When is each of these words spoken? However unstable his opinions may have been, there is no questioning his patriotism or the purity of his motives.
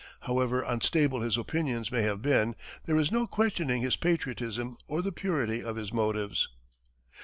However 0.21 0.63
unstable 0.63 1.21
his 1.21 1.37
opinions 1.37 1.91
may 1.91 2.01
have 2.01 2.23
been, 2.23 2.55
there 2.85 2.97
is 2.97 3.11
no 3.11 3.27
questioning 3.27 3.83
his 3.83 3.95
patriotism 3.97 4.77
or 4.87 5.03
the 5.03 5.11
purity 5.11 5.63
of 5.63 5.75
his 5.75 5.93
motives. 5.93 6.49